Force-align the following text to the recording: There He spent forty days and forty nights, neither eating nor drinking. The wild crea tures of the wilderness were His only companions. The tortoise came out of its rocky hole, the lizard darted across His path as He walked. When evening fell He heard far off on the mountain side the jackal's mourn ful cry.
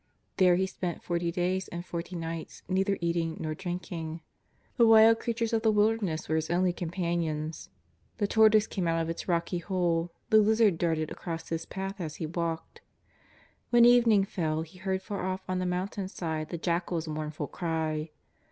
There 0.37 0.55
He 0.55 0.65
spent 0.65 1.03
forty 1.03 1.31
days 1.31 1.67
and 1.67 1.85
forty 1.85 2.15
nights, 2.15 2.63
neither 2.67 2.97
eating 3.01 3.37
nor 3.39 3.53
drinking. 3.53 4.21
The 4.77 4.87
wild 4.87 5.19
crea 5.19 5.35
tures 5.35 5.53
of 5.53 5.61
the 5.61 5.71
wilderness 5.71 6.27
were 6.27 6.37
His 6.37 6.49
only 6.49 6.73
companions. 6.73 7.69
The 8.17 8.25
tortoise 8.25 8.65
came 8.65 8.87
out 8.87 8.99
of 8.99 9.11
its 9.11 9.27
rocky 9.27 9.59
hole, 9.59 10.09
the 10.31 10.37
lizard 10.39 10.79
darted 10.79 11.11
across 11.11 11.49
His 11.49 11.67
path 11.67 12.01
as 12.01 12.15
He 12.15 12.25
walked. 12.25 12.81
When 13.69 13.85
evening 13.85 14.23
fell 14.25 14.63
He 14.63 14.79
heard 14.79 15.03
far 15.03 15.23
off 15.23 15.43
on 15.47 15.59
the 15.59 15.67
mountain 15.67 16.07
side 16.07 16.49
the 16.49 16.57
jackal's 16.57 17.07
mourn 17.07 17.29
ful 17.29 17.45
cry. 17.45 18.09